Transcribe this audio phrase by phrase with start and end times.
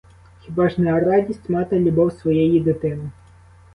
[0.41, 3.11] Хіба ж не радість мати любов своєї дитини?